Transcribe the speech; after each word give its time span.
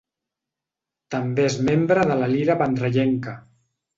També 1.15 1.45
és 1.51 1.59
membre 1.69 2.07
de 2.11 2.17
La 2.21 2.31
Lira 2.33 2.57
Vendrellenca. 2.63 3.37